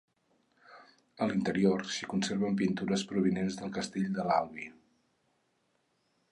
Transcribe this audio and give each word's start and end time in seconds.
A 1.25 1.27
l'interior 1.31 1.83
s'hi 1.97 2.09
conserven 2.15 2.57
pintures 2.63 3.05
provinents 3.13 3.61
del 3.61 3.71
castell 3.79 4.11
de 4.19 4.29
l'Albi. 4.31 4.69